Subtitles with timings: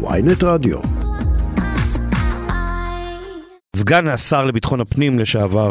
[0.00, 0.78] ויינט רדיו.
[3.76, 5.70] סגן השר לביטחון הפנים לשעבר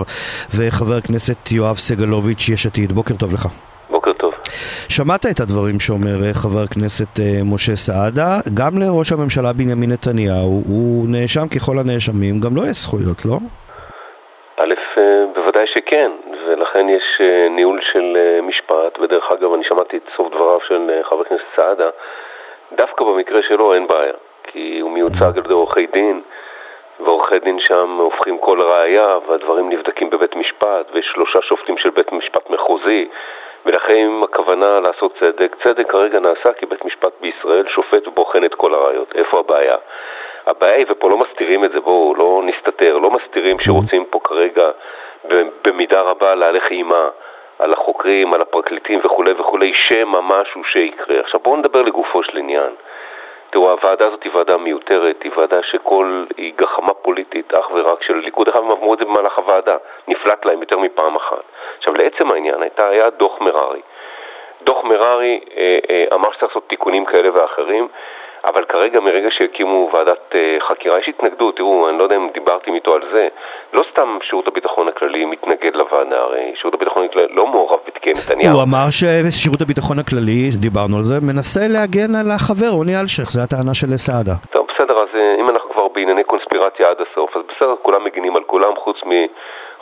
[0.58, 3.46] וחבר הכנסת יואב סגלוביץ', יש עתיד, בוקר טוב לך.
[3.90, 4.34] בוקר טוב.
[4.90, 10.64] שמעת את הדברים שאומר אה, חבר הכנסת אה, משה סעדה, גם לראש הממשלה בנימין נתניהו,
[10.72, 13.38] הוא נאשם ככל הנאשמים, גם לו לא יש זכויות, לא?
[14.62, 16.12] א', אה, בוודאי שכן,
[16.48, 17.08] ולכן יש
[17.56, 18.06] ניהול של
[18.50, 21.90] משפט, ודרך אגב אני שמעתי את סוף דבריו של חבר הכנסת סעדה,
[22.72, 24.14] דווקא במקרה שלו אין בעיה,
[24.44, 26.22] כי הוא מיוצג על ידי עורכי דין,
[27.00, 32.12] ועורכי דין שם הופכים כל ראייה, והדברים נבדקים בבית משפט, ויש שלושה שופטים של בית
[32.12, 33.08] משפט מחוזי,
[33.66, 38.74] ולכן הכוונה לעשות צדק, צדק כרגע נעשה כי בית משפט בישראל שופט ובוחן את כל
[38.74, 39.12] הראיות.
[39.16, 39.76] איפה הבעיה?
[40.48, 44.72] הבעיה היא, ופה לא מסתירים את זה, בואו לא נסתתר, לא מסתירים שרוצים פה כרגע
[45.64, 47.10] במידה רבה להלך אימה.
[47.60, 51.20] על החוקרים, על הפרקליטים וכולי וכולי, שמא משהו שיקרה.
[51.20, 52.72] עכשיו בואו נדבר לגופו של עניין.
[53.50, 58.18] תראו, הוועדה הזאת היא ועדה מיותרת, היא ועדה שכל, היא גחמה פוליטית אך ורק של
[58.18, 58.48] הליכוד.
[58.48, 61.44] איך הם אמרו את זה במהלך הוועדה, נפלט להם יותר מפעם אחת.
[61.78, 63.82] עכשיו, לעצם העניין, הייתה, היה דוח מררי.
[64.62, 67.88] דוח מררי אה, אה, אמר שצריך לעשות תיקונים כאלה ואחרים.
[68.46, 72.74] אבל כרגע מרגע שהקימו ועדת uh, חקירה יש התנגדות, תראו, אני לא יודע אם דיברתם
[72.74, 73.28] איתו על זה,
[73.74, 78.54] לא סתם שירות הביטחון הכללי מתנגד לוועדה, הרי שירות הביטחון הכללי לא מעורב בתיקי נתניהו.
[78.54, 83.42] הוא אמר ששירות הביטחון הכללי, דיברנו על זה, מנסה להגן על החבר רוני אלשיך, זו
[83.44, 84.36] הטענה של סעדה.
[84.52, 88.36] טוב, בסדר, אז אה, אם אנחנו כבר בענייני קונספירציה עד הסוף, אז בסדר, כולם מגינים
[88.36, 89.12] על כולם חוץ מ...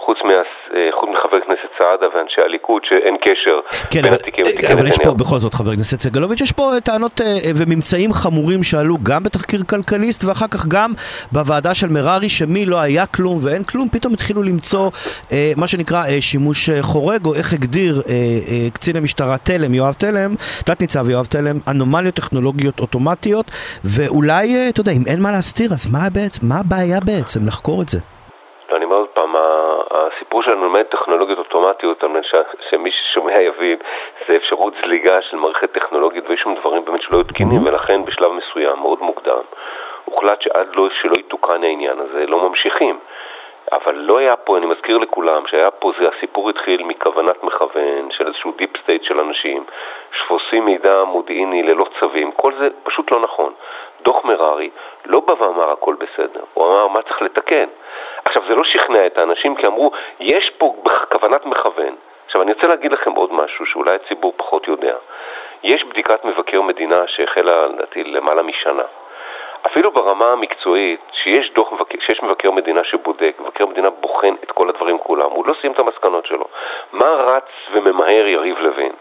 [0.05, 3.59] חוץ, מה, אה, חוץ מחבר הכנסת סעדה ואנשי הליכוד שאין קשר
[3.91, 4.79] כן, בין התיקים לתיקי נתניהו.
[4.79, 7.25] אבל יש פה בכל זאת חבר הכנסת סגלוביץ', יש פה טענות אה,
[7.55, 10.91] וממצאים חמורים שעלו גם בתחקיר כלכליסט ואחר כך גם
[11.31, 14.89] בוועדה של מררי שמי לא היה כלום ואין כלום, פתאום התחילו למצוא
[15.31, 18.01] אה, מה שנקרא שימוש חורג או איך הגדיר
[18.73, 23.45] קצין המשטרה תלם, יואב תלם, תת ניצב יואב תלם, אנומליות טכנולוגיות אוטומטיות
[23.83, 27.89] ואולי, אתה יודע, אם אין מה להסתיר אז מה, בעצם, מה הבעיה בעצם לחקור את
[27.89, 27.99] זה?
[28.75, 29.33] אני אומר עוד פעם,
[29.91, 32.25] הסיפור שלנו ללמד טכנולוגיות אוטומטיות, על מנת
[32.69, 33.77] שמי ששומע יבין,
[34.27, 37.67] זה אפשרות זליגה של מערכת טכנולוגית ויש שם דברים באמת שלא היו תקינים, mm-hmm.
[37.67, 39.41] ולכן בשלב מסוים, מאוד מוקדם,
[40.05, 42.99] הוחלט שעד לא, שלא יתוקן העניין הזה, לא ממשיכים.
[43.71, 48.27] אבל לא היה פה, אני מזכיר לכולם, שהיה פה, זה הסיפור התחיל מכוונת מכוון של
[48.27, 49.63] איזשהו deep state של אנשים,
[50.11, 53.53] שתופסים מידע מודיעיני ללא צווים, כל זה פשוט לא נכון.
[54.01, 54.69] דוח מררי
[55.05, 57.65] לא בא ואמר הכל בסדר, הוא אמר מה צריך לתקן.
[58.35, 60.75] עכשיו, זה לא שכנע את האנשים, כי אמרו, יש פה
[61.11, 61.95] כוונת מכוון.
[62.25, 64.95] עכשיו, אני רוצה להגיד לכם עוד משהו שאולי הציבור פחות יודע.
[65.63, 68.83] יש בדיקת מבקר מדינה שהחלה, לדעתי, למעלה משנה.
[69.65, 71.69] אפילו ברמה המקצועית, שיש דוח,
[71.99, 75.79] שיש מבקר מדינה שבודק, מבקר מדינה בוחן את כל הדברים כולם, הוא לא סיים את
[75.79, 76.45] המסקנות שלו.
[76.93, 78.91] מה רץ וממהר יריב לוין?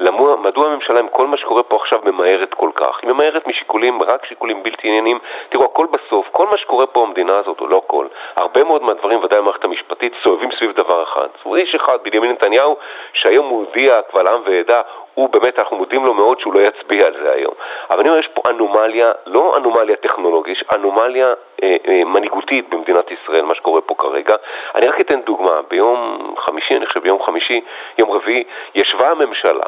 [0.00, 2.98] למוע, מדוע הממשלה עם כל מה שקורה פה עכשיו ממהרת כל כך?
[3.02, 5.18] היא ממהרת משיקולים, רק שיקולים בלתי ענייניים.
[5.48, 8.06] תראו, הכל בסוף, כל מה שקורה פה במדינה הזאת, או לא כל,
[8.36, 11.28] הרבה מאוד מהדברים, ודאי במערכת המשפטית, סובבים סביב דבר אחד.
[11.44, 12.76] אומרת, איש אחד, בנימין נתניהו,
[13.12, 14.82] שהיום הוא הודיע קבל עם ועדה,
[15.14, 17.54] הוא באמת, אנחנו מודים לו מאוד שהוא לא יצביע על זה היום.
[17.90, 23.42] אבל אני אומר, יש פה אנומליה, לא אנומליה טכנולוגית, אנומליה אה, אה, מנהיגותית במדינת ישראל,
[23.42, 24.34] מה שקורה פה כרגע.
[24.74, 27.60] אני רק אתן דוגמה, ביום חמישי, אני חושב ביום חמישי,
[27.98, 28.44] יום רביעי,
[28.74, 29.64] ישבה הממשלה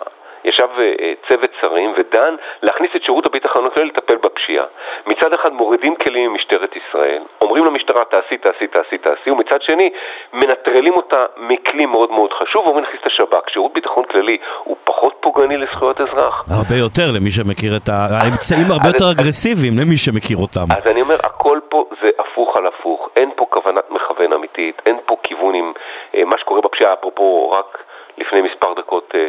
[0.47, 4.65] ישב אה, צוות שרים ודן להכניס את שירות הביטחון הכללי לטפל בפשיעה.
[5.07, 9.91] מצד אחד מורידים כלים ממשטרת ישראל, אומרים למשטרה תעשי, תעשי, תעשי, תעשי, ומצד שני
[10.33, 13.51] מנטרלים אותה מכלי מאוד מאוד חשוב ואומרים להכניס את השב"כ.
[13.51, 16.45] שירות ביטחון כללי הוא פחות פוגעני לזכויות אזרח.
[16.51, 20.67] הרבה יותר למי שמכיר את האמצעים הרבה יותר אגרסיביים למי שמכיר אותם.
[20.79, 23.09] אז אני אומר, הכל פה זה הפוך על הפוך.
[23.17, 25.73] אין פה כוונת מכוון אמיתית, אין פה כיוון עם
[26.15, 27.85] אה, מה שקורה בפשיעה, אפרופו רק
[28.19, 29.29] לפני מספר דקות אה, אה,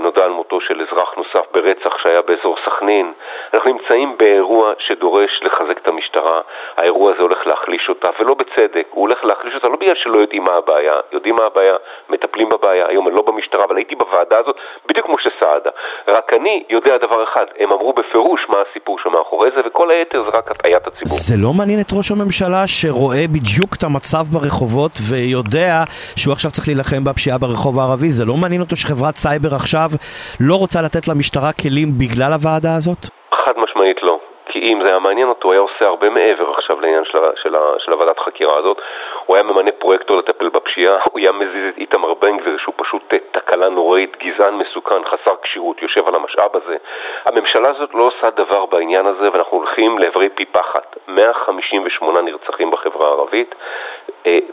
[0.00, 3.12] נודע על מותו של אזרח נוסף ברצח שהיה באזור סכנין.
[3.54, 6.40] אנחנו נמצאים באירוע שדורש לחזק את המשטרה.
[6.76, 8.86] האירוע הזה הולך להחליש אותה, ולא בצדק.
[8.90, 11.74] הוא הולך להחליש אותה לא בגלל שלא יודעים מה הבעיה, יודעים מה הבעיה,
[12.10, 12.86] מטפלים בבעיה.
[12.88, 14.56] היום אני לא במשטרה, אבל הייתי בוועדה הזאת
[14.88, 15.70] בדיוק כמו שסעדה.
[16.08, 20.38] רק אני יודע דבר אחד, הם אמרו בפירוש מה הסיפור שמאחורי זה, וכל היתר זה
[20.38, 21.18] רק הטעיית הציבור.
[21.28, 25.84] זה לא מעניין את ראש הממשלה שרואה בדיוק את המצב ברחובות ויודע
[26.16, 28.10] שהוא עכשיו צריך להילחם בפשיעה ברחוב הערבי?
[28.10, 29.90] זה לא מעניין אותו שחברת סייבר עכשיו עכשיו
[30.40, 33.02] לא רוצה לתת למשטרה כלים בגלל הוועדה הזאת?
[33.34, 34.18] חד משמעית לא.
[34.46, 37.54] כי אם זה היה מעניין אותו, הוא היה עושה הרבה מעבר עכשיו לעניין של, של,
[37.78, 38.80] של הוועדת חקירה הזאת.
[39.26, 43.14] הוא היה ממנה פרויקטור לטפל בפשיעה, הוא היה מזיז את איתמר בן גביר, שהוא פשוט
[43.32, 46.76] תקלה נוראית, גזען מסוכן, חסר כשירות, יושב על המשאב הזה.
[47.24, 50.96] הממשלה הזאת לא עושה דבר בעניין הזה, ואנחנו הולכים לעברי פי פחת.
[51.08, 53.54] 158 נרצחים בחברה הערבית, אה,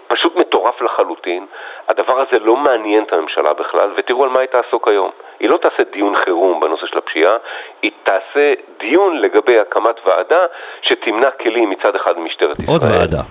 [0.07, 1.45] פשוט מטורף לחלוטין.
[1.87, 5.11] הדבר הזה לא מעניין את הממשלה בכלל, ותראו על מה היא תעסוק היום.
[5.39, 7.37] היא לא תעשה דיון חירום בנושא של הפשיעה,
[7.81, 10.39] היא תעשה דיון לגבי הקמת ועדה
[10.81, 12.67] שתמנע כלים מצד אחד ממשטרת ישראל.
[12.69, 13.21] עוד ועדה.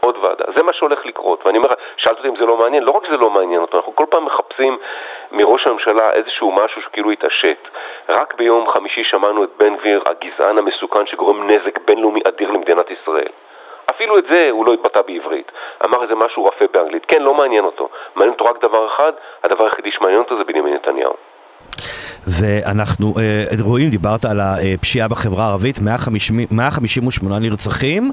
[0.00, 0.44] עוד ועדה.
[0.56, 1.46] זה מה שהולך לקרות.
[1.46, 3.96] ואני אומר שאלת אותי אם זה לא מעניין, לא רק שזה לא מעניין אותו, אנחנו
[3.96, 4.78] כל פעם מחפשים
[5.32, 7.68] מראש הממשלה איזשהו משהו שכאילו יתעשת.
[8.08, 13.32] רק ביום חמישי שמענו את בן גביר, הגזען המסוכן שגורם נזק בינלאומי אדיר למדינת ישראל.
[13.90, 15.52] אפילו את זה הוא לא התבטא בעברית.
[15.84, 17.02] אמר איזה משהו רפה באנגלית.
[17.08, 17.88] כן, לא מעניין אותו.
[18.16, 19.12] מעניין אותו רק דבר אחד,
[19.44, 21.14] הדבר היחידי שמעניין אותו זה בנימין נתניהו.
[22.26, 28.10] ואנחנו אה, רואים, דיברת על הפשיעה בחברה הערבית, 150, 158 נרצחים.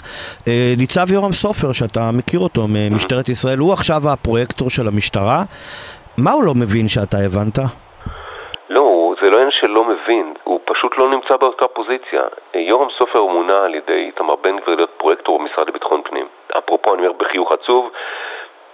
[0.47, 5.43] אה, ניצב יורם סופר, שאתה מכיר אותו ממשטרת ישראל, הוא עכשיו הפרויקטור של המשטרה.
[6.17, 7.59] מה הוא לא מבין שאתה הבנת?
[8.69, 12.23] לא, זה לא עניין שלא מבין, הוא פשוט לא נמצא באותה פוזיציה.
[12.53, 16.27] יורם סופר מונה על ידי איתמר בן גביר להיות פרויקטור במשרד לביטחון פנים.
[16.57, 17.91] אפרופו, אני אומר בחיוך עצוב,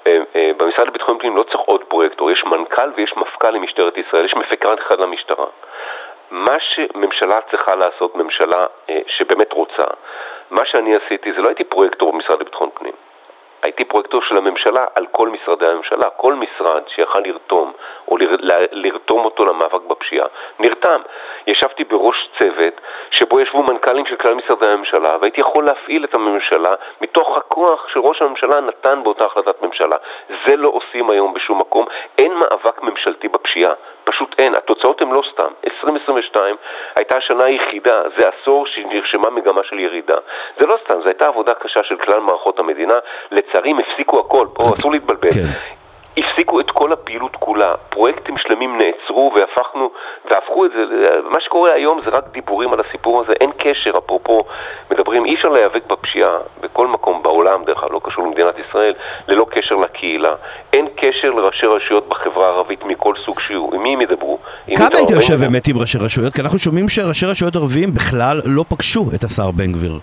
[0.08, 4.26] אה, אה, במשרד לביטחון פנים לא צריך עוד פרויקטור, יש מנכ"ל ויש מפכ"ל למשטרת ישראל,
[4.26, 5.46] יש מפקד אחד למשטרה.
[6.32, 9.84] מה שממשלה צריכה לעשות, ממשלה אה, שבאמת רוצה,
[10.52, 12.94] מה שאני עשיתי זה לא הייתי פרויקטור במשרד לביטחון פנים.
[13.64, 16.10] הייתי פרויקטור של הממשלה על כל משרדי הממשלה.
[16.10, 17.72] כל משרד שיכל לרתום,
[18.08, 18.36] או לר,
[18.72, 20.26] לרתום אותו למאבק בפשיעה,
[20.60, 21.02] נרתם.
[21.48, 22.82] ישבתי בראש צוות
[23.12, 28.22] שבו ישבו מנכ"לים של כלל משרדי הממשלה, והייתי יכול להפעיל את הממשלה מתוך הכוח שראש
[28.22, 29.98] הממשלה נתן באותה החלטת ממשלה.
[30.48, 31.86] זה לא עושים היום בשום מקום.
[32.18, 33.74] אין מאבק ממשלתי בפשיעה.
[34.04, 34.56] פשוט אין.
[34.56, 35.52] התוצאות הן לא סתם.
[35.66, 36.56] 2022
[36.96, 40.18] הייתה השנה היחידה, זה עשור שנרשמה מגמה של ירידה.
[40.60, 42.96] זה לא סתם, זו הייתה עבודה קשה של כלל מערכות המדינה.
[43.54, 45.32] לצערי הם הפסיקו הכל, פה אסור להתבלבל.
[45.32, 45.48] כן.
[46.18, 49.90] הפסיקו את כל הפעילות כולה, פרויקטים שלמים נעצרו והפכנו,
[50.32, 50.84] והפכו את זה,
[51.34, 54.44] מה שקורה היום זה רק דיבורים על הסיפור הזה, אין קשר, אפרופו,
[54.92, 58.94] מדברים, אי אפשר להיאבק בפשיעה בכל מקום בעולם, דרך אגב, לא קשור למדינת ישראל,
[59.28, 60.36] ללא קשר לקהילה.
[60.74, 64.38] אין קשר לראשי רשויות בחברה הערבית מכל סוג שיהיו, עם מי הם ידברו?
[64.76, 66.34] כמה היית יושב באמת עם ראשי רשויות?
[66.34, 70.00] כי אנחנו שומעים שראשי רשויות ערביים בכלל לא פגשו את השר בן גביר.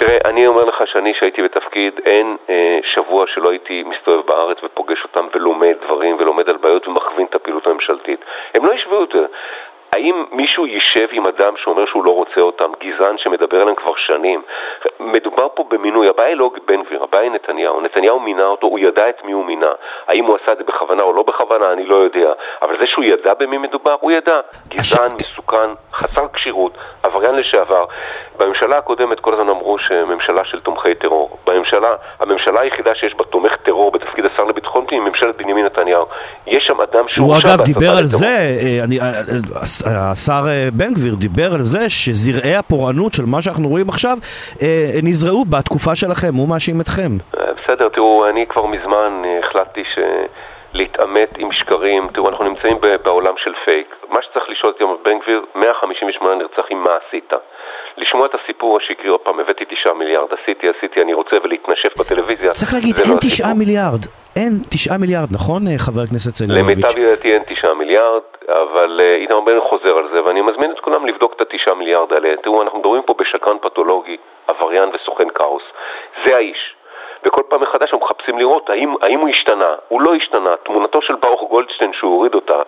[0.00, 5.02] תראה, אני אומר לך שאני, שהייתי בתפקיד, אין אה, שבוע שלא הייתי מסתובב בארץ ופוגש
[5.04, 8.20] אותם ולומד דברים ולומד על בעיות ומכווין את הפעילות הממשלתית.
[8.54, 9.26] הם לא ישבו יותר.
[9.92, 14.42] האם מישהו יישב עם אדם שאומר שהוא לא רוצה אותם, גזען שמדבר עליהם כבר שנים?
[15.00, 17.80] מדובר פה במינוי, הבעיה היא לא בן גביר, הבעיה היא נתניהו.
[17.80, 19.72] נתניהו מינה אותו, הוא ידע את מי הוא מינה.
[20.08, 22.32] האם הוא עשה את זה בכוונה או לא בכוונה, אני לא יודע.
[22.62, 24.40] אבל זה שהוא ידע במי מדובר, הוא ידע.
[24.68, 26.72] גזען, מסוכן, חסר כשירות,
[27.02, 27.84] עבריין לשעבר.
[28.38, 31.38] בממשלה הקודמת כל הזמן אמרו שממשלה של תומכי טרור.
[31.46, 36.06] בממשלה, הממשלה היחידה שיש בה תומך טרור בתפקיד השר לביטחון פנים היא ממשלת בנימין נתניהו.
[36.46, 37.26] יש שם אדם שהוא...
[37.26, 39.12] הוא אגב דיבר על זה, אה, אני, אה, אה,
[39.86, 44.18] השר בן גביר דיבר על זה שזרעי הפורענות של מה שאנחנו רואים עכשיו
[45.02, 47.10] נזרעו בתקופה שלכם, הוא מאשים אתכם.
[47.32, 49.98] בסדר, תראו, אני כבר מזמן החלטתי ש...
[50.72, 52.08] להתעמת עם שקרים.
[52.14, 53.94] תראו, אנחנו נמצאים בעולם של פייק.
[54.08, 57.32] מה שצריך לשאול את יום בן גביר, 158 נרצחים, מה עשית?
[57.96, 62.52] לשמוע את הסיפור השקרי, עוד פעם, הבאתי תשעה מיליארד, עשיתי, עשיתי, אני רוצה, ולהתנשף בטלוויזיה.
[62.52, 64.02] צריך להגיד, אין לא תשעה לא מיליארד.
[64.36, 66.76] אין תשעה מיליארד, נכון, אה, חבר הכנסת סגלוביץ'?
[66.78, 71.06] למיטב ידעתי אין תשעה מיליארד, אבל איתמר בן חוזר על זה, ואני מזמין את כולם
[71.06, 72.28] לבדוק את התשעה מיליארד האלה.
[72.42, 74.16] תראו, אנחנו מדברים פה בשקרן פתולוגי,
[74.48, 75.62] עבריין וסוכן כאוס.
[76.26, 76.74] זה האיש.
[77.24, 79.74] וכל פעם מחדש אנחנו מחפשים לראות האם, האם הוא השתנה.
[79.88, 80.56] הוא לא השתנה.
[80.56, 82.58] תמונתו של ברוך גולדשטיין שהוא הוריד אותה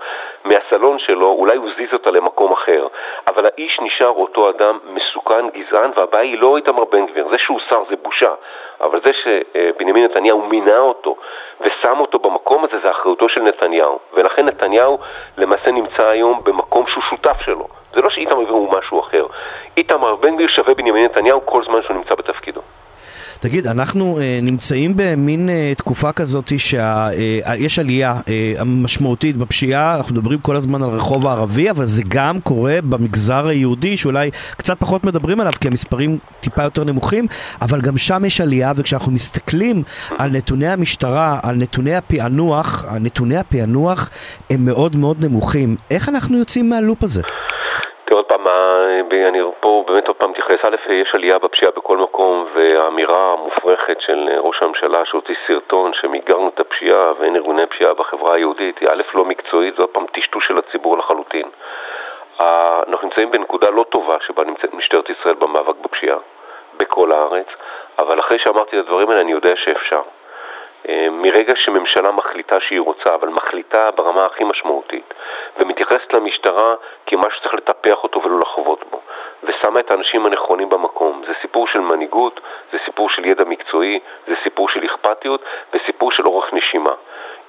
[0.45, 2.87] מהסלון שלו, אולי הוא זיז אותה למקום אחר.
[3.27, 7.29] אבל האיש נשאר אותו אדם מסוכן, גזען, והבעיה היא לא איתמר בן גביר.
[7.31, 8.35] זה שהוא שר זה בושה.
[8.81, 11.17] אבל זה שבנימין נתניהו מינה אותו
[11.61, 13.99] ושם אותו במקום הזה זה אחריותו של נתניהו.
[14.13, 14.99] ולכן נתניהו
[15.39, 17.69] למעשה נמצא היום במקום שהוא שותף שלו.
[17.95, 19.27] זה לא שאיתמר בן גביר הוא משהו אחר.
[19.77, 22.61] איתמר בן גביר שווה בנימין נתניהו כל זמן שהוא נמצא בתפקידו.
[23.43, 30.15] תגיד, אנחנו אה, נמצאים במין אה, תקופה כזאת שיש אה, עלייה אה, משמעותית בפשיעה, אנחנו
[30.15, 35.05] מדברים כל הזמן על הרחוב הערבי, אבל זה גם קורה במגזר היהודי, שאולי קצת פחות
[35.05, 37.27] מדברים עליו, כי המספרים טיפה יותר נמוכים,
[37.63, 39.83] אבל גם שם יש עלייה, וכשאנחנו מסתכלים
[40.19, 44.11] על נתוני המשטרה, על נתוני הפענוח, נתוני הפענוח
[44.51, 45.77] הם מאוד מאוד נמוכים.
[45.91, 47.23] איך אנחנו יוצאים מהלופ הזה?
[49.29, 54.29] אני פה באמת עוד פעם מתייחס, א', יש עלייה בפשיעה בכל מקום, והאמירה המופרכת של
[54.39, 59.25] ראש הממשלה שהוציא סרטון שמיגרנו את הפשיעה ואין ארגוני פשיעה בחברה היהודית, היא א', לא
[59.25, 61.47] מקצועית, זה עוד פעם טשטוש של הציבור לחלוטין.
[62.89, 66.19] אנחנו נמצאים בנקודה לא טובה שבה נמצאת משטרת ישראל במאבק בפשיעה,
[66.77, 67.47] בכל הארץ,
[67.99, 70.03] אבל אחרי שאמרתי את הדברים האלה אני יודע שאפשר.
[70.89, 75.15] אה, מרגע שממשלה מחליטה שהיא רוצה, אבל מחליטה ברמה הכי משמעותית,
[75.59, 76.75] ומתייחסת למשטרה
[77.07, 79.01] כמשהו שצריך לטפח אותו ולא לחוות בו,
[79.43, 81.23] ושמה את האנשים הנכונים במקום.
[81.27, 82.41] זה סיפור של מנהיגות,
[82.73, 85.41] זה סיפור של ידע מקצועי, זה סיפור של אכפתיות
[85.75, 86.93] וסיפור של אורך נשימה.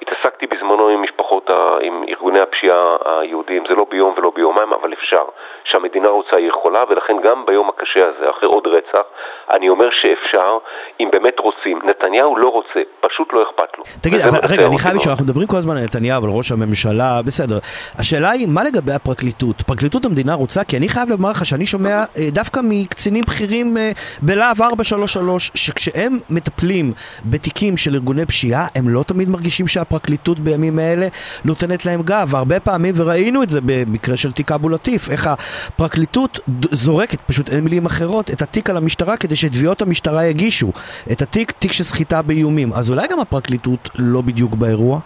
[0.02, 1.50] התעסקתי בזמנו עם משפחות,
[1.82, 5.24] עם ארגוני הפשיעה היהודיים, זה לא ביום ולא ביומיים, אבל אפשר.
[5.64, 9.06] שהמדינה רוצה היא יכולה, ולכן גם ביום הקשה הזה, אחרי עוד רצח,
[9.50, 10.58] אני אומר שאפשר,
[11.00, 11.78] אם באמת רוצים.
[11.84, 13.84] נתניהו לא רוצה, פשוט לא אכפת לו.
[14.00, 17.20] תגיד, אבל רגע, אני חייב לשאול, אנחנו מדברים כל הזמן על נתניהו, על ראש הממשלה,
[17.26, 17.58] בסדר.
[17.98, 19.62] השאלה היא, מה לגבי הפרקליטות?
[19.62, 20.64] פרקליטות המדינה רוצה?
[20.64, 23.90] כי אני חייב לומר לך שאני שומע אה, דווקא מקצינים בכירים אה,
[24.22, 26.92] בלהב 433, שכשהם מטפלים
[27.24, 31.06] בתיקים של ארגוני פשיעה, הם לא תמיד מרגישים שהפרקליטות בימים האלה
[31.44, 32.34] נותנת להם גב.
[32.34, 37.64] הרבה פעמים, וראינו את זה במקרה של תיק אבו לטיף, איך הפרקליטות זורקת, פשוט אין
[37.64, 40.72] מילים אחרות, את התיק על המשטרה כדי שתביעות המשטרה יגישו
[41.12, 42.72] את התיק, תיק של סחיטה באיומים.
[42.72, 44.98] אז אולי גם הפרקליטות לא בדיוק באירוע?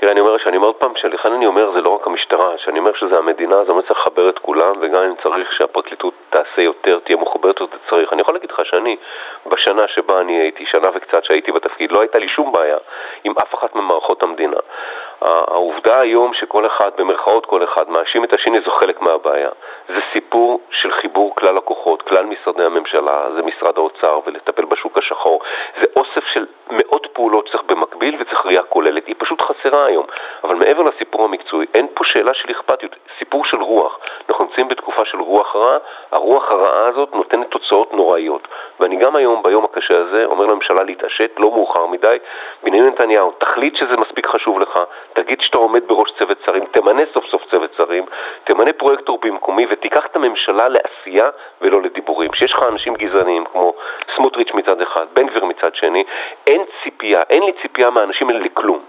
[0.00, 0.57] תראה, אני אומר שאני
[1.04, 3.70] אומר עוד פעם, לכן אני אומר זה לא רק המשטרה, שאני אומר שזה המדינה, זה
[3.70, 8.12] אומר צריך לחבר את כולם, וגם אם צריך שהפרקליטות תעשה יותר, תהיה מחוברת יותר, צריך.
[8.12, 8.96] אני יכול להגיד לך שאני,
[9.46, 12.76] בשנה שבה אני הייתי, שנה וקצת שהייתי בתפקיד, לא הייתה לי שום בעיה
[13.24, 14.56] עם אף אחת ממערכות המדינה.
[15.20, 19.50] העובדה היום שכל אחד, במרכאות כל אחד, מאשים את השני זו חלק מהבעיה.
[19.88, 25.40] זה סיפור של חיבור כלל הכוחות, כלל משרדי הממשלה, זה משרד האוצר ולטפל בשוק השחור.
[25.80, 29.06] זה אוסף של מאות פעולות שצריך במקביל וצריך ראייה כוללת.
[29.06, 30.06] היא פשוט חסרה היום.
[30.44, 33.98] אבל מעבר לסיפור המקצועי, אין פה שאלה של אכפתיות, סיפור של רוח.
[34.28, 35.78] אנחנו נמצאים בתקופה של רוח רעה,
[36.12, 38.48] הרוח הרעה הזאת נותנת תוצאות נוראיות.
[38.80, 42.16] ואני גם היום, ביום הקשה הזה, אומר לממשלה להתעשת, לא מאוחר מדי.
[42.64, 44.80] בנימין נתניהו, תחליט שזה מספיק חשוב לך,
[45.12, 48.04] תגיד שאתה עומד בראש צוות שרים, תמנה סוף סוף צוות שרים,
[48.44, 51.26] תמנה פרויקטור במקומי ותיקח את הממשלה לעשייה
[51.60, 52.28] ולא לדיבורים.
[52.30, 53.74] כשיש לך אנשים גזעניים כמו
[54.16, 56.04] סמוטריץ' מצד אחד, בן גביר מצד שני,
[56.46, 58.80] אין ציפייה, אין לי ציפייה מהאנשים האלה לכלום.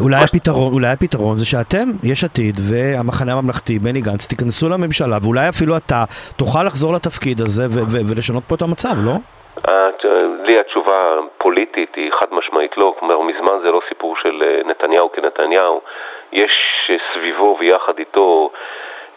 [0.00, 5.48] אולי הפתרון, אולי הפתרון זה שאתם, יש עתיד והמחנה הממלכתי, בני גנץ, תיכנסו לממשלה ואולי
[5.48, 6.04] אפילו אתה
[6.36, 7.66] תוכל לחזור לתפקיד הזה
[8.08, 9.12] ולשנות פה את המצב, לא?
[10.44, 15.12] לי התשובה פוליטית היא חד משמעית לא, כלומר מזמן זה לא סיפור של אה, נתניהו
[15.12, 15.80] כנתניהו,
[16.32, 16.52] יש
[16.90, 18.50] אה, סביבו ויחד איתו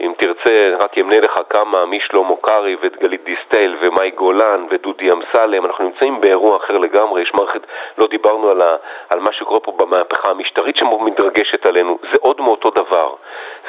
[0.01, 5.84] אם תרצה, רק אמנה לך כמה משלמה קרעי וגלית דיסטל ומאי גולן ודודי אמסלם, אנחנו
[5.84, 7.62] נמצאים באירוע אחר לגמרי, יש מערכת,
[7.98, 8.75] לא דיברנו על, ה,
[9.10, 13.13] על מה שקורה פה במהפכה המשטרית שמתרגשת עלינו, זה עוד מאותו דבר,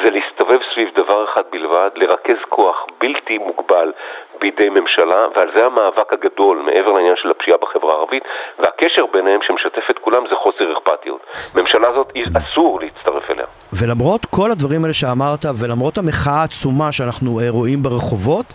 [0.05, 3.93] זה להסתובב סביב דבר אחד בלבד, לרכז כוח בלתי מוגבל
[4.41, 8.23] בידי ממשלה, ועל זה המאבק הגדול מעבר לעניין של הפשיעה בחברה הערבית,
[8.59, 11.21] והקשר ביניהם שמשתף את כולם זה חוסר אכפתיות.
[11.55, 13.47] ממשלה הזאת אסור להצטרף אליה.
[13.73, 18.47] ולמרות כל הדברים האלה שאמרת, ולמרות המחאה העצומה שאנחנו אה, רואים ברחובות,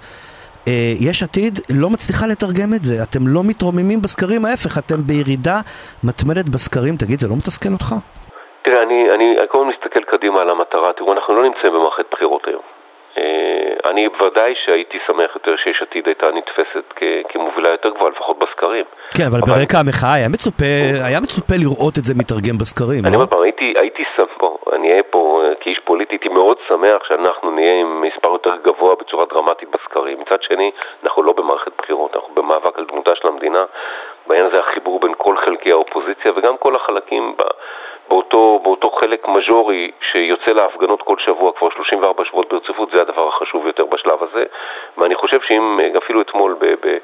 [0.67, 0.73] אה,
[1.09, 5.57] יש עתיד לא מצליחה לתרגם את זה, אתם לא מתרוממים בסקרים, ההפך, אתם בירידה
[6.03, 7.95] מתמדת בסקרים, תגיד, זה לא מתסכל אותך?
[8.61, 12.47] תראה, אני, אני כל הזמן מסתכל קדימה על המטרה, תראו, אנחנו לא נמצאים במערכת בחירות
[12.47, 12.54] היום.
[13.95, 16.93] אני בוודאי שהייתי שמח יותר שיש עתיד הייתה נתפסת
[17.29, 18.85] כמובילה יותר גבוהה, לפחות בסקרים.
[19.17, 19.53] כן, אבל, אבל...
[19.53, 20.65] ברקע המחאה היה מצופה,
[21.07, 23.25] היה מצופה לראות את זה מתרגם בסקרים, אני לא?
[23.25, 27.51] פעם, הייתי, הייתי שם פה, אני אהיה פה אה, כאיש פוליטי, הייתי מאוד שמח שאנחנו
[27.51, 30.19] נהיה עם מספר יותר גבוה בצורה דרמטית בסקרים.
[30.19, 30.71] מצד שני,
[31.03, 33.63] אנחנו לא במערכת בחירות, אנחנו במאבק על דמותה של המדינה.
[34.27, 37.41] בעניין הזה החיבור בין כל חלקי האופוזיציה וגם כל החלקים ב...
[38.09, 43.67] באותו, באותו חלק מז'ורי שיוצא להפגנות כל שבוע כבר 34 שבועות ברציפות, זה הדבר החשוב
[43.67, 44.43] יותר בשלב הזה.
[45.45, 46.97] חושב שאם אפילו אתמול ב, ב,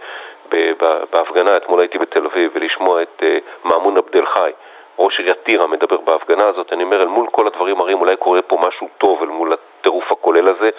[0.52, 4.52] ב, ב, בהפגנה, אתמול הייתי בתל אביב, ולשמוע את uh, מאמון עבד אל חי,
[5.00, 8.42] ראש עיריית טירה מדבר בהפגנה הזאת, אני אומר, אל מול כל הדברים הרעים אולי קורה
[8.42, 10.70] פה משהו טוב, אל מול הטירוף הכולל הזה.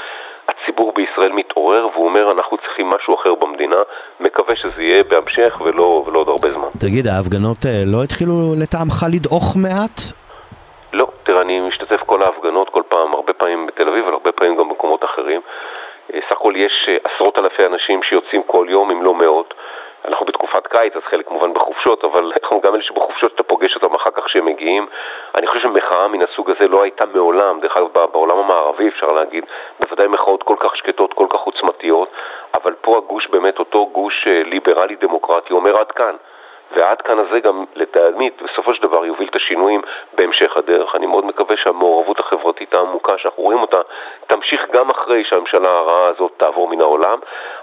[0.48, 3.76] הציבור בישראל מתעורר והוא אומר, אנחנו צריכים משהו אחר במדינה,
[4.20, 6.68] מקווה שזה יהיה בהמשך ולא, ולא עוד הרבה זמן.
[6.78, 10.00] תגיד, ההפגנות אה, לא התחילו לטעמך לדעוך מעט?
[10.92, 14.56] לא, תראה, אני משתתף כל ההפגנות, כל פעם, הרבה פעמים בתל אביב, אבל הרבה פעמים
[14.56, 15.40] גם במקומות אחרים.
[15.40, 19.54] אה, סך הכל יש אה, עשרות אלפי אנשים שיוצאים כל יום, אם לא מאות.
[20.04, 22.32] אנחנו בתקופת קיץ, אז חלק כמובן בחופשות, אבל
[22.64, 24.86] גם אלה שבחופשות שאתה פוגש אותם אחר כך כשהם מגיעים.
[25.38, 29.44] אני חושב שמחאה מן הסוג הזה לא הייתה מעולם, דרך אגב בעולם המערבי אפשר להגיד,
[29.80, 32.08] בוודאי מחאות כל כך שקטות, כל כך עוצמתיות,
[32.54, 36.16] אבל פה הגוש באמת אותו גוש אה, ליברלי דמוקרטי אומר עד כאן.
[36.76, 39.80] ועד כאן הזה גם לטעמי בסופו של דבר יוביל את השינויים
[40.14, 40.94] בהמשך הדרך.
[40.94, 43.80] אני מאוד מקווה שהמעורבות החברתית העמוקה שאנחנו רואים אותה
[44.26, 47.18] תמשיך גם אחרי שהממשלה הרעה הזאת תעבור מן העולם,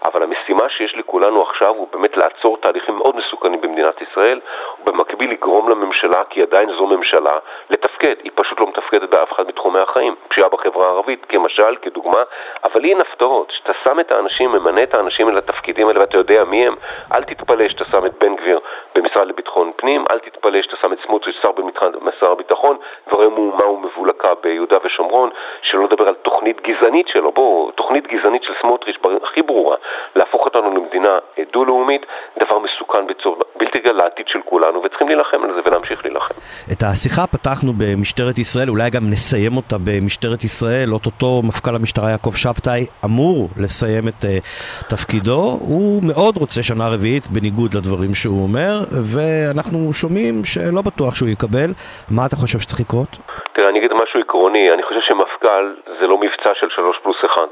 [0.06, 4.40] אבל המשימה שיש לכולנו עכשיו הוא באמת לעצור תהליכים מאוד מסוכנים במדינת ישראל,
[4.82, 7.32] ובמקביל לגרום לממשלה, כי עדיין זו ממשלה,
[7.70, 8.16] לתפקד.
[8.24, 10.16] היא פשוט לא מתפקדת באף אחד מתחומי החיים.
[10.28, 12.24] פשיעה בחברה הערבית, כמשל, כדוגמה,
[12.64, 13.52] אבל היא אין הפתעות.
[13.52, 16.76] שאתה שם את האנשים, ממנה את האנשים אל התפקידים האלה ואתה יודע מי הם,
[17.16, 18.60] אל תתפלא שאתה שם את בן גביר
[19.02, 22.78] במשרד לביטחון פנים, אל תתפלא שאתה שם את סמוטריץ' שר במשרד הביטחון,
[23.08, 25.30] ורואה מהומה ומבולקה ביהודה ושומרון,
[25.62, 29.78] שלא לדבר על תוכנית גזענית שלו, בואו, תוכנית גזענית של סמוטריץ' הכי ברורה,
[30.16, 31.18] להפוך אותנו למדינה
[31.54, 32.06] דו-לאומית,
[32.44, 36.34] דבר מסוכן בצורה בלתי גל לעתיד של כולנו, וצריכים להילחם על זה ולהמשיך להילחם.
[36.72, 42.34] את השיחה פתחנו במשטרת ישראל, אולי גם נסיים אותה במשטרת ישראל, אוטוטו מפכ"ל המשטרה יעקב
[42.34, 48.79] שבתאי אמור לסיים את uh, תפקידו, הוא מאוד רוצה שנה רביעית, בניגוד לדברים שהוא אומר,
[49.14, 51.72] ואנחנו שומעים שלא בטוח שהוא יקבל.
[52.12, 53.18] מה אתה חושב שצריך לקרות?
[53.54, 57.52] תראה, אני אגיד משהו עקרוני, אני חושב שמפכ"ל זה לא מבצע של שלוש פלוס אחד.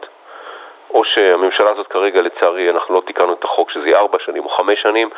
[0.93, 4.49] או שהממשלה הזאת כרגע, לצערי, אנחנו לא תיקנו את החוק שזה יהיה ארבע שנים או
[4.49, 5.09] חמש שנים,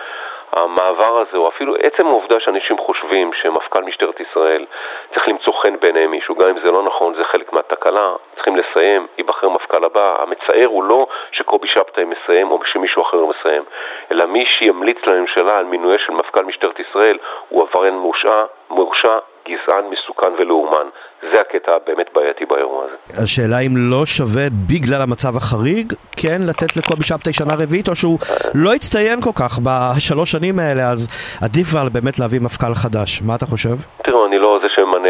[0.52, 4.66] המעבר הזה, או אפילו עצם העובדה שאנשים חושבים שמפכ"ל משטרת ישראל
[5.14, 9.08] צריך למצוא חן בעיני מישהו, גם אם זה לא נכון, זה חלק מהתקלה, צריכים לסיים,
[9.18, 10.14] ייבחר מפכ"ל הבא.
[10.22, 13.64] המצער הוא לא שקובי שבתאי מסיים או שמישהו אחר מסיים,
[14.12, 17.18] אלא מי שימליץ לממשלה על מינויו של מפכ"ל משטרת ישראל
[17.50, 20.88] הוא עבריין מורשע, מורשע גזען, מסוכן ולאומן.
[21.34, 23.24] זה הקטע הבאמת בעייתי באירוע הזה.
[23.24, 28.20] השאלה אם לא שווה בגלל המצב החריג, כן לתת לקובי שבתאי שנה רביעית, או שהוא
[28.56, 31.08] לא הצטיין כל כך בשלוש שנים האלה, אז
[31.42, 33.22] עדיף כבר באמת להביא מפכ"ל חדש.
[33.22, 33.76] מה אתה חושב?
[34.04, 35.10] תראו, אני לא זה שממנה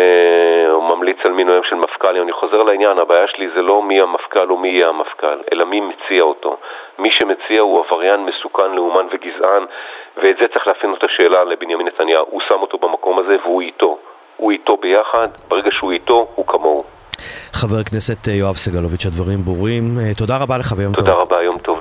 [1.00, 4.58] ממליץ על מינויים של מפכ"לים, אני חוזר לעניין, הבעיה שלי זה לא מי המפכ"ל או
[4.58, 6.58] מי יהיה המפכ"ל, אלא מי מציע אותו.
[7.00, 9.64] מי שמציע הוא עבריין מסוכן, לאומן וגזען,
[10.18, 12.26] ואת זה צריך להפעיל את השאלה לבנימין נתניהו.
[12.30, 13.98] הוא שם אותו במקום הזה והוא איתו.
[14.38, 16.84] הוא איתו ביחד, ברגע שהוא איתו, הוא כמוהו.
[17.54, 19.84] חבר הכנסת יואב סגלוביץ', הדברים ברורים.
[20.18, 21.06] תודה רבה לך ויום טוב.
[21.06, 21.80] תודה רבה, יום טוב.